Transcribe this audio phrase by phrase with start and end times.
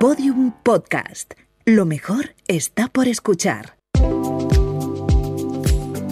[0.00, 1.34] Podium Podcast.
[1.66, 3.76] Lo mejor está por escuchar.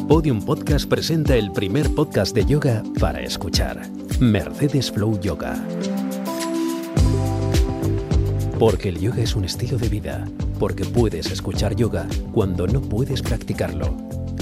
[0.07, 3.89] Podium Podcast presenta el primer podcast de yoga para escuchar.
[4.21, 5.57] Mercedes Flow Yoga.
[8.59, 10.29] Porque el yoga es un estilo de vida.
[10.59, 13.96] Porque puedes escuchar yoga cuando no puedes practicarlo.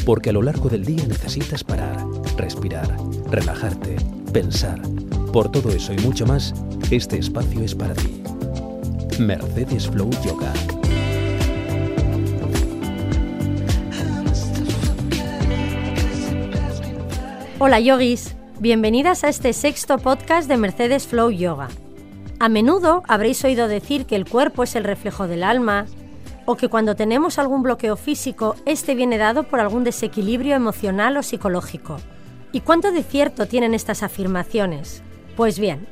[0.05, 2.05] Porque a lo largo del día necesitas parar,
[2.37, 2.97] respirar,
[3.31, 3.95] relajarte,
[4.33, 4.83] pensar.
[5.33, 6.53] Por todo eso y mucho más,
[6.91, 8.26] este espacio es para ti.
[9.19, 10.53] Mercedes Flow Yoga.
[17.59, 21.69] Hola yogis, bienvenidas a este sexto podcast de Mercedes Flow Yoga.
[22.39, 25.87] A menudo habréis oído decir que el cuerpo es el reflejo del alma
[26.45, 31.23] o que cuando tenemos algún bloqueo físico, este viene dado por algún desequilibrio emocional o
[31.23, 31.97] psicológico.
[32.53, 35.03] ¿Y cuánto de cierto tienen estas afirmaciones?
[35.37, 35.87] Pues bien,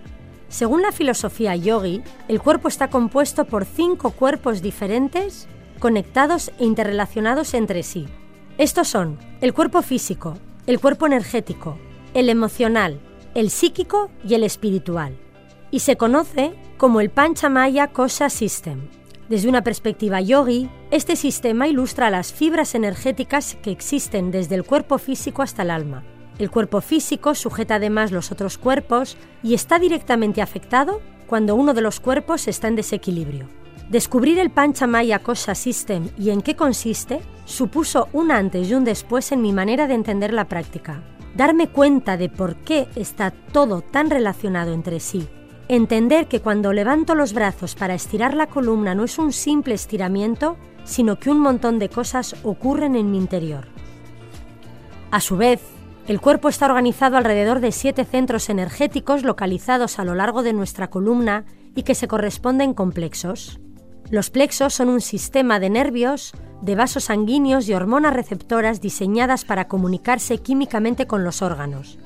[0.55, 5.49] según la filosofía yogi, el cuerpo está compuesto por cinco cuerpos diferentes,
[5.81, 8.07] conectados e interrelacionados entre sí.
[8.57, 10.39] Estos son el cuerpo físico,
[10.69, 11.77] el cuerpo energético,
[12.15, 13.01] el emocional,
[13.35, 15.17] el psíquico y el espiritual.
[15.73, 18.83] Y se conoce como el Panchamaya Kosha System.
[19.29, 24.99] Desde una perspectiva yogi, este sistema ilustra las fibras energéticas que existen desde el cuerpo
[24.99, 26.05] físico hasta el alma.
[26.39, 31.81] El cuerpo físico sujeta además los otros cuerpos y está directamente afectado cuando uno de
[31.81, 33.49] los cuerpos está en desequilibrio.
[33.89, 39.31] Descubrir el Panchamaya Kosha System y en qué consiste supuso un antes y un después
[39.31, 41.03] en mi manera de entender la práctica.
[41.37, 45.29] Darme cuenta de por qué está todo tan relacionado entre sí.
[45.69, 50.57] Entender que cuando levanto los brazos para estirar la columna no es un simple estiramiento,
[50.85, 53.67] sino que un montón de cosas ocurren en mi interior.
[55.11, 55.61] A su vez,
[56.07, 60.91] el cuerpo está organizado alrededor de siete centros energéticos localizados a lo largo de nuestra
[60.91, 63.59] columna y que se corresponden con plexos.
[64.11, 69.67] Los plexos son un sistema de nervios, de vasos sanguíneos y hormonas receptoras diseñadas para
[69.67, 71.99] comunicarse químicamente con los órganos.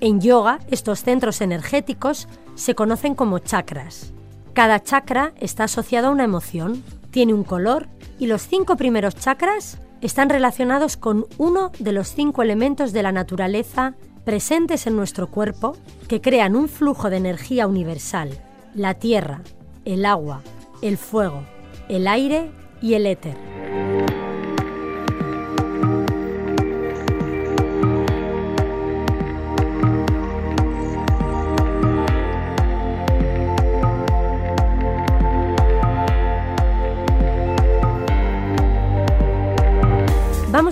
[0.00, 4.14] En yoga, estos centros energéticos se conocen como chakras.
[4.54, 9.78] Cada chakra está asociado a una emoción, tiene un color y los cinco primeros chakras
[10.00, 13.94] están relacionados con uno de los cinco elementos de la naturaleza
[14.24, 15.76] presentes en nuestro cuerpo
[16.08, 18.30] que crean un flujo de energía universal,
[18.74, 19.42] la tierra,
[19.84, 20.42] el agua,
[20.82, 21.44] el fuego,
[21.88, 22.50] el aire
[22.80, 23.53] y el éter.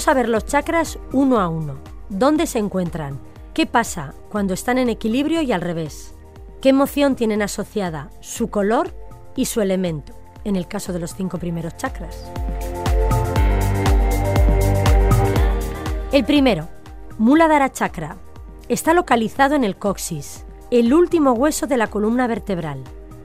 [0.02, 1.76] Vamos a ver los chakras uno a uno.
[2.08, 3.20] ¿Dónde se encuentran?
[3.54, 6.12] ¿Qué pasa cuando están en equilibrio y al revés?
[6.60, 8.92] ¿Qué emoción tienen asociada su color
[9.36, 12.24] y su elemento, en el caso de los cinco primeros chakras?
[16.10, 16.68] El primero,
[17.18, 18.16] Muladhara Chakra,
[18.68, 22.82] está localizado en el coxis, el último hueso de la columna vertebral,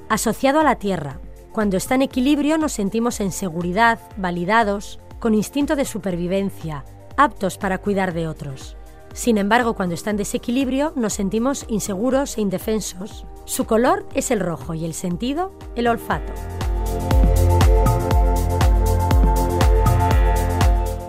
[0.09, 1.19] asociado a la tierra.
[1.53, 6.85] Cuando está en equilibrio nos sentimos en seguridad, validados, con instinto de supervivencia,
[7.17, 8.77] aptos para cuidar de otros.
[9.13, 13.25] Sin embargo, cuando está en desequilibrio, nos sentimos inseguros e indefensos.
[13.45, 16.33] Su color es el rojo y el sentido, el olfato.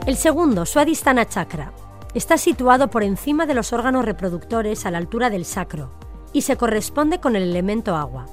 [0.07, 1.75] El segundo, Swadhisthana Chakra,
[2.15, 5.93] está situado por encima de los órganos reproductores a la altura del sacro
[6.33, 8.25] y se corresponde con el elemento agua.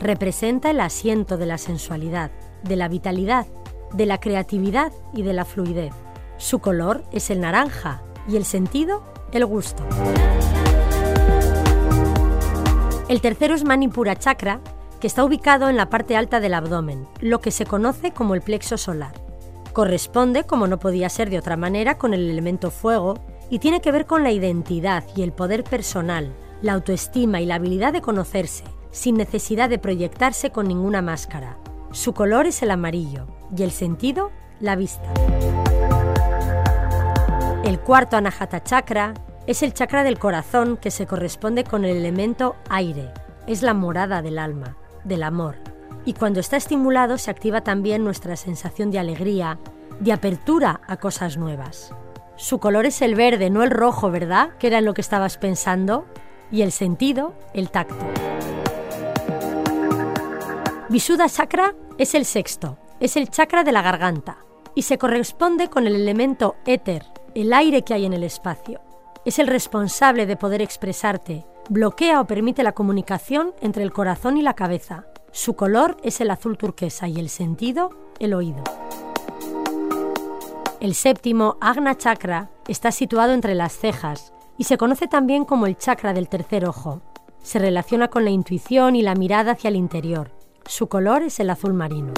[0.00, 2.32] Representa el asiento de la sensualidad,
[2.64, 3.46] de la vitalidad
[3.92, 5.92] de la creatividad y de la fluidez.
[6.38, 9.84] Su color es el naranja y el sentido, el gusto.
[13.08, 14.60] El tercero es Manipura Chakra,
[15.00, 18.40] que está ubicado en la parte alta del abdomen, lo que se conoce como el
[18.40, 19.12] plexo solar.
[19.72, 23.14] Corresponde, como no podía ser de otra manera, con el elemento fuego
[23.50, 26.32] y tiene que ver con la identidad y el poder personal,
[26.62, 31.58] la autoestima y la habilidad de conocerse, sin necesidad de proyectarse con ninguna máscara.
[31.92, 34.30] Su color es el amarillo y el sentido,
[34.60, 35.12] la vista.
[37.64, 39.12] El cuarto Anahata Chakra
[39.46, 43.12] es el chakra del corazón que se corresponde con el elemento aire.
[43.46, 45.56] Es la morada del alma, del amor.
[46.06, 49.58] Y cuando está estimulado se activa también nuestra sensación de alegría,
[50.00, 51.94] de apertura a cosas nuevas.
[52.36, 54.56] Su color es el verde, no el rojo, ¿verdad?
[54.58, 56.06] Que era en lo que estabas pensando.
[56.50, 57.96] Y el sentido, el tacto.
[60.92, 64.36] Visuddha Chakra es el sexto, es el chakra de la garganta
[64.74, 68.82] y se corresponde con el elemento éter, el aire que hay en el espacio.
[69.24, 74.42] Es el responsable de poder expresarte, bloquea o permite la comunicación entre el corazón y
[74.42, 75.06] la cabeza.
[75.30, 78.62] Su color es el azul turquesa y el sentido, el oído.
[80.78, 85.78] El séptimo, Agna Chakra, está situado entre las cejas y se conoce también como el
[85.78, 87.00] chakra del tercer ojo.
[87.42, 90.41] Se relaciona con la intuición y la mirada hacia el interior.
[90.66, 92.12] Su color es el azul marino.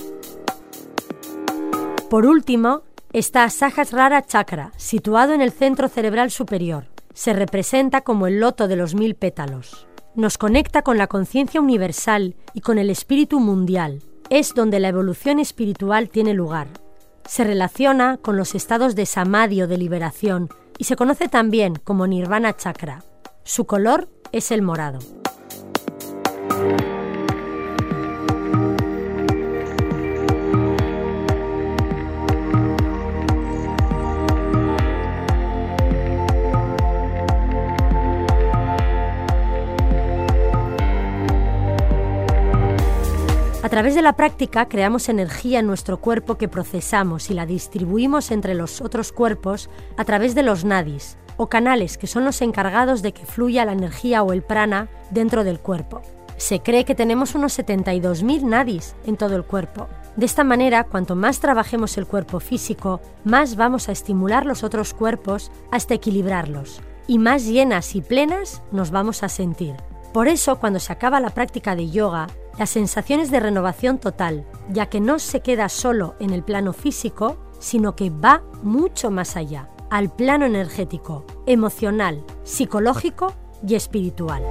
[2.11, 2.83] Por último,
[3.13, 6.87] está Sahasrara Chakra, situado en el centro cerebral superior.
[7.13, 12.37] Se representa como el loto de los mil pétalos nos conecta con la conciencia universal
[12.53, 14.03] y con el espíritu mundial.
[14.31, 16.69] Es donde la evolución espiritual tiene lugar.
[17.27, 20.49] Se relaciona con los estados de samadhi o de liberación
[20.79, 23.03] y se conoce también como nirvana chakra.
[23.43, 24.99] Su color es el morado.
[43.65, 48.31] A través de la práctica creamos energía en nuestro cuerpo que procesamos y la distribuimos
[48.31, 53.01] entre los otros cuerpos a través de los nadis, o canales que son los encargados
[53.01, 56.03] de que fluya la energía o el prana dentro del cuerpo.
[56.37, 59.89] Se cree que tenemos unos 72.000 nadis en todo el cuerpo.
[60.15, 64.93] De esta manera, cuanto más trabajemos el cuerpo físico, más vamos a estimular los otros
[64.93, 69.75] cuerpos hasta equilibrarlos, y más llenas y plenas nos vamos a sentir.
[70.13, 72.27] Por eso, cuando se acaba la práctica de yoga,
[72.59, 76.73] la sensación es de renovación total, ya que no se queda solo en el plano
[76.73, 83.35] físico, sino que va mucho más allá, al plano energético, emocional, psicológico
[83.67, 84.43] y espiritual.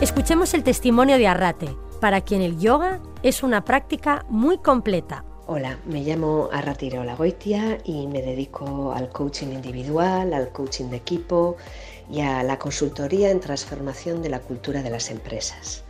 [0.00, 5.76] Escuchemos el testimonio de Arrate, para quien el yoga es una práctica muy completa, Hola,
[5.86, 11.56] me llamo Arratire Goitia y me dedico al coaching individual, al coaching de equipo
[12.08, 15.82] y a la consultoría en transformación de la cultura de las empresas.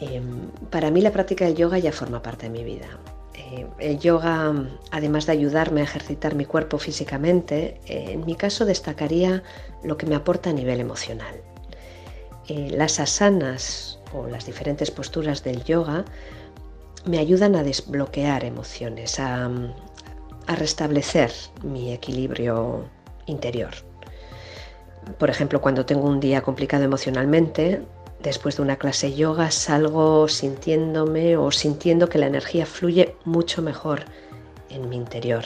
[0.00, 2.88] Em, para mí la práctica del yoga ya forma parte de mi vida.
[3.34, 4.52] Eh, el yoga,
[4.90, 9.44] además de ayudarme a ejercitar mi cuerpo físicamente, eh, en mi caso destacaría
[9.84, 11.36] lo que me aporta a nivel emocional.
[12.48, 16.04] Eh, las asanas o las diferentes posturas del yoga
[17.04, 19.50] me ayudan a desbloquear emociones, a,
[20.48, 21.32] restablecer
[21.62, 22.84] mi equilibrio
[23.26, 23.70] interior.
[25.18, 27.80] Por ejemplo, cuando tengo un día complicado emocionalmente,
[28.22, 34.04] después de una clase yoga salgo sintiéndome o sintiendo que la energía fluye mucho mejor
[34.68, 35.44] en mi interior.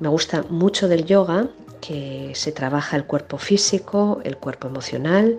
[0.00, 1.48] Me gusta mucho del yoga
[1.80, 5.38] que se trabaja el cuerpo físico, el cuerpo emocional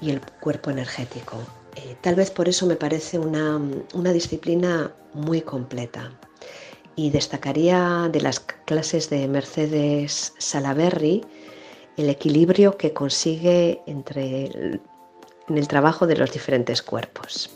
[0.00, 1.36] y el cuerpo energético.
[1.78, 3.60] Eh, tal vez por eso me parece una,
[3.94, 6.10] una disciplina muy completa.
[6.96, 11.24] Y destacaría de las clases de Mercedes Salaberry
[11.96, 17.50] el equilibrio que consigue entre en el trabajo de los diferentes cuerpos.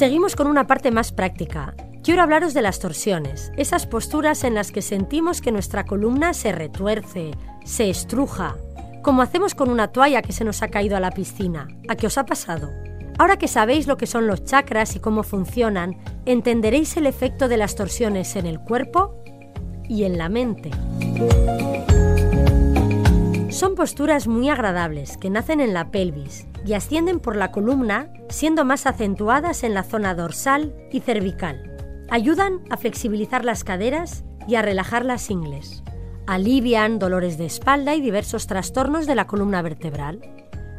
[0.00, 1.74] Seguimos con una parte más práctica.
[2.02, 6.52] Quiero hablaros de las torsiones, esas posturas en las que sentimos que nuestra columna se
[6.52, 7.32] retuerce,
[7.66, 8.56] se estruja,
[9.02, 11.68] como hacemos con una toalla que se nos ha caído a la piscina.
[11.86, 12.70] ¿A qué os ha pasado?
[13.18, 17.58] Ahora que sabéis lo que son los chakras y cómo funcionan, entenderéis el efecto de
[17.58, 19.22] las torsiones en el cuerpo
[19.86, 20.70] y en la mente.
[23.60, 28.64] Son posturas muy agradables que nacen en la pelvis y ascienden por la columna, siendo
[28.64, 31.76] más acentuadas en la zona dorsal y cervical.
[32.08, 35.82] Ayudan a flexibilizar las caderas y a relajar las ingles.
[36.26, 40.22] Alivian dolores de espalda y diversos trastornos de la columna vertebral.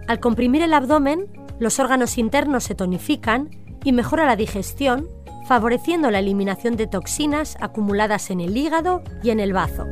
[0.07, 1.27] Al comprimir el abdomen,
[1.59, 3.51] los órganos internos se tonifican
[3.83, 5.07] y mejora la digestión,
[5.47, 9.87] favoreciendo la eliminación de toxinas acumuladas en el hígado y en el bazo.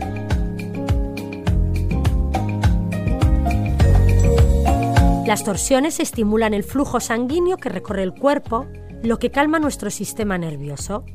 [5.25, 8.65] Las torsiones estimulan el flujo sanguíneo que recorre el cuerpo,
[9.03, 11.05] lo que calma nuestro sistema nervioso.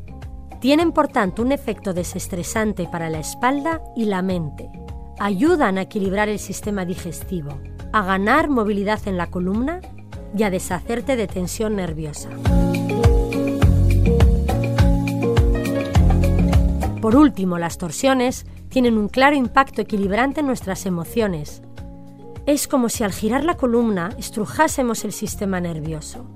[0.60, 4.70] Tienen por tanto un efecto desestresante para la espalda y la mente.
[5.18, 7.58] Ayudan a equilibrar el sistema digestivo,
[7.92, 9.80] a ganar movilidad en la columna
[10.36, 12.30] y a deshacerte de tensión nerviosa.
[17.00, 21.62] Por último, las torsiones tienen un claro impacto equilibrante en nuestras emociones,
[22.46, 26.26] es como si al girar la columna estrujásemos el sistema nervioso.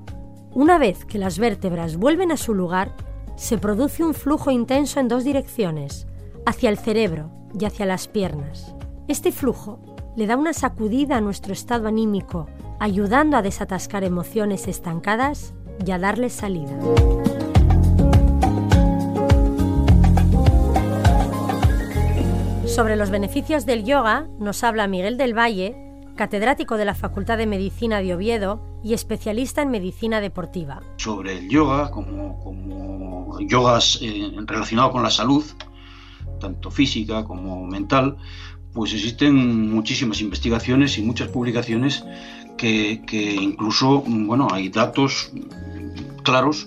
[0.52, 2.94] Una vez que las vértebras vuelven a su lugar,
[3.36, 6.06] se produce un flujo intenso en dos direcciones,
[6.46, 8.74] hacia el cerebro y hacia las piernas.
[9.06, 9.80] Este flujo
[10.16, 12.48] le da una sacudida a nuestro estado anímico,
[12.80, 15.52] ayudando a desatascar emociones estancadas
[15.84, 16.76] y a darles salida.
[22.66, 25.87] Sobre los beneficios del yoga nos habla Miguel del Valle,
[26.18, 30.82] catedrático de la Facultad de Medicina de Oviedo y especialista en medicina deportiva.
[30.96, 35.44] Sobre el yoga, como, yogas eh, relacionado con la salud,
[36.40, 38.16] tanto física como mental,
[38.72, 42.04] pues existen muchísimas investigaciones y muchas publicaciones
[42.56, 43.00] que,
[43.40, 45.30] incluso, bueno, hay datos
[46.24, 46.66] claros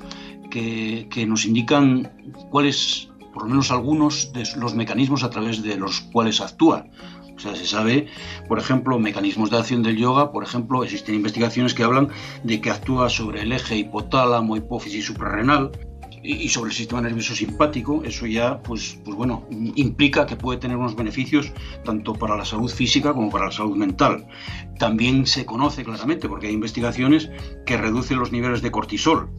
[0.50, 2.10] que, que nos indican
[2.50, 6.86] cuáles por lo menos algunos de los mecanismos a través de los cuales actúa.
[7.41, 8.05] O sea, se sabe,
[8.48, 12.10] por ejemplo, mecanismos de acción del yoga, por ejemplo, existen investigaciones que hablan
[12.43, 15.71] de que actúa sobre el eje hipotálamo, hipófisis suprarrenal
[16.24, 18.03] y sobre el sistema nervioso simpático.
[18.03, 21.51] Eso ya, pues, pues bueno, implica que puede tener unos beneficios
[21.83, 24.27] tanto para la salud física como para la salud mental.
[24.77, 27.27] También se conoce claramente, porque hay investigaciones
[27.65, 29.31] que reducen los niveles de cortisol,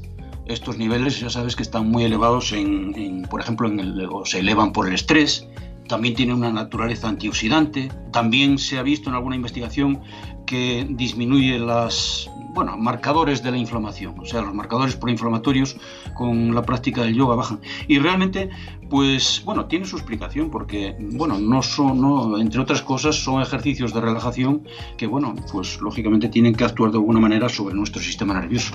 [0.46, 4.40] estos niveles ya sabes que están muy elevados, en, por ejemplo, en el, o se
[4.40, 5.46] elevan por el estrés,
[5.92, 10.00] también tienen una naturaleza antioxidante, también se ha visto en alguna investigación
[10.46, 15.76] que disminuye los bueno, marcadores de la inflamación, o sea, los marcadores proinflamatorios
[16.14, 17.60] con la práctica del yoga bajan.
[17.88, 18.48] Y realmente,
[18.88, 23.92] pues bueno, tiene su explicación porque, bueno, no son, no, entre otras cosas, son ejercicios
[23.92, 28.32] de relajación que, bueno, pues lógicamente tienen que actuar de alguna manera sobre nuestro sistema
[28.32, 28.72] nervioso.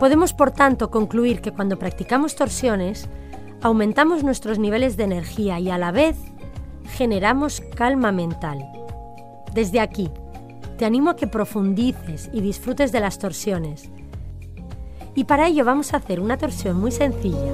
[0.00, 3.10] Podemos, por tanto, concluir que cuando practicamos torsiones,
[3.62, 6.16] aumentamos nuestros niveles de energía y a la vez
[6.96, 8.64] generamos calma mental.
[9.52, 10.10] Desde aquí,
[10.76, 13.90] te animo a que profundices y disfrutes de las torsiones.
[15.14, 17.52] Y para ello vamos a hacer una torsión muy sencilla.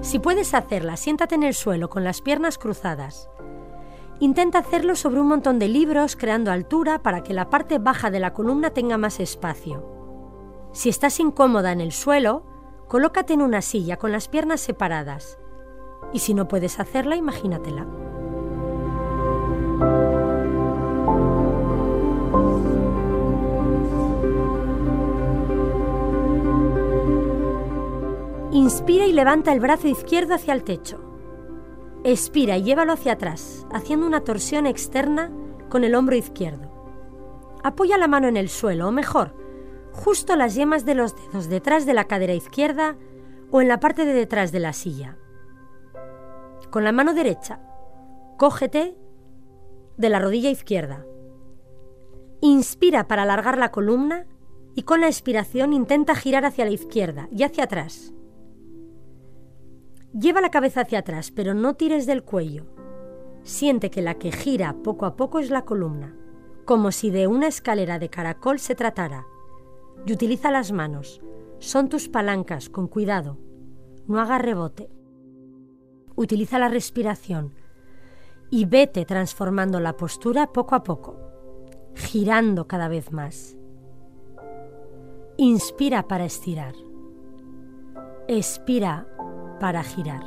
[0.00, 3.28] Si puedes hacerla, siéntate en el suelo con las piernas cruzadas.
[4.22, 8.20] Intenta hacerlo sobre un montón de libros, creando altura para que la parte baja de
[8.20, 9.82] la columna tenga más espacio.
[10.72, 12.44] Si estás incómoda en el suelo,
[12.86, 15.38] colócate en una silla con las piernas separadas.
[16.12, 17.86] Y si no puedes hacerla, imagínatela.
[28.52, 31.09] Inspira y levanta el brazo izquierdo hacia el techo.
[32.02, 35.30] Expira y llévalo hacia atrás, haciendo una torsión externa
[35.68, 36.70] con el hombro izquierdo.
[37.62, 39.34] Apoya la mano en el suelo, o mejor,
[39.92, 42.96] justo las yemas de los dedos detrás de la cadera izquierda
[43.50, 45.18] o en la parte de detrás de la silla.
[46.70, 47.60] Con la mano derecha,
[48.38, 48.96] cógete
[49.98, 51.04] de la rodilla izquierda.
[52.40, 54.26] Inspira para alargar la columna
[54.74, 58.14] y con la expiración intenta girar hacia la izquierda y hacia atrás.
[60.12, 62.66] Lleva la cabeza hacia atrás, pero no tires del cuello.
[63.42, 66.16] Siente que la que gira poco a poco es la columna,
[66.64, 69.26] como si de una escalera de caracol se tratara.
[70.06, 71.20] Y utiliza las manos.
[71.58, 73.38] Son tus palancas, con cuidado.
[74.06, 74.90] No haga rebote.
[76.16, 77.54] Utiliza la respiración
[78.50, 81.16] y vete transformando la postura poco a poco,
[81.94, 83.56] girando cada vez más.
[85.36, 86.74] Inspira para estirar.
[88.26, 89.06] Expira
[89.60, 90.24] para girar.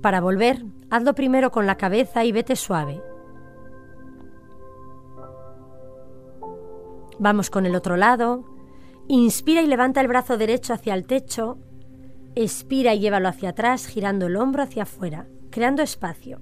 [0.00, 3.02] Para volver, hazlo primero con la cabeza y vete suave.
[7.18, 8.44] Vamos con el otro lado.
[9.08, 11.58] Inspira y levanta el brazo derecho hacia el techo.
[12.34, 16.40] Expira y llévalo hacia atrás, girando el hombro hacia afuera, creando espacio.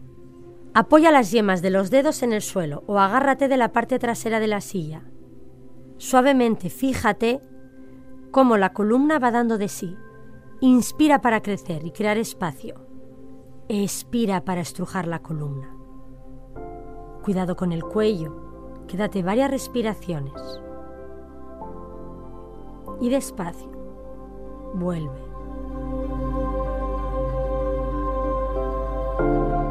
[0.74, 4.40] Apoya las yemas de los dedos en el suelo o agárrate de la parte trasera
[4.40, 5.04] de la silla.
[5.96, 7.40] Suavemente fíjate
[8.34, 9.96] cómo la columna va dando de sí.
[10.58, 12.74] Inspira para crecer y crear espacio.
[13.68, 15.72] Expira para estrujar la columna.
[17.22, 18.34] Cuidado con el cuello.
[18.88, 20.34] Quédate varias respiraciones.
[23.00, 23.70] Y despacio.
[24.74, 25.22] Vuelve.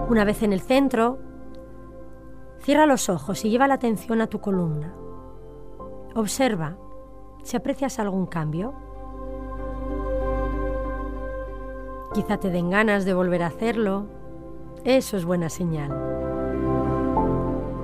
[0.08, 1.20] Una vez en el centro,
[2.60, 4.96] cierra los ojos y lleva la atención a tu columna.
[6.16, 6.78] Observa
[7.44, 8.74] si aprecias algún cambio.
[12.14, 14.06] Quizá te den ganas de volver a hacerlo.
[14.84, 15.92] Eso es buena señal.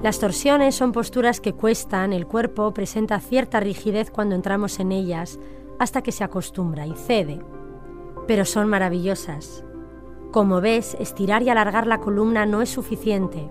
[0.03, 5.39] Las torsiones son posturas que cuestan, el cuerpo presenta cierta rigidez cuando entramos en ellas
[5.77, 7.39] hasta que se acostumbra y cede.
[8.27, 9.65] pero son maravillosas.
[10.31, 13.49] Como ves, estirar y alargar la columna no es suficiente.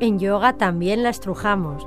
[0.00, 1.86] En yoga también la estrujamos.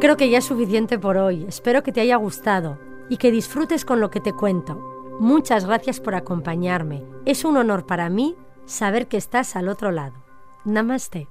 [0.00, 1.44] Creo que ya es suficiente por hoy.
[1.48, 2.78] Espero que te haya gustado
[3.08, 5.16] y que disfrutes con lo que te cuento.
[5.18, 7.02] Muchas gracias por acompañarme.
[7.24, 10.24] Es un honor para mí saber que estás al otro lado.
[10.64, 11.26] Namaste.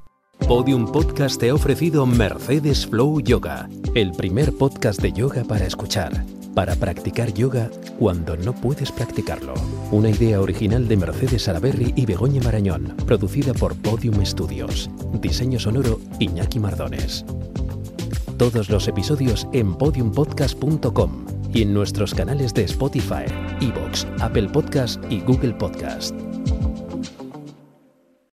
[0.49, 6.25] Podium Podcast te ha ofrecido Mercedes Flow Yoga, el primer podcast de yoga para escuchar,
[6.53, 9.53] para practicar yoga cuando no puedes practicarlo.
[9.91, 14.89] Una idea original de Mercedes Salaberry y Begoña Marañón, producida por Podium Studios.
[15.21, 17.25] Diseño sonoro Iñaki Mardones.
[18.37, 23.25] Todos los episodios en podiumpodcast.com y en nuestros canales de Spotify,
[23.61, 26.13] Evox, Apple Podcast y Google Podcast.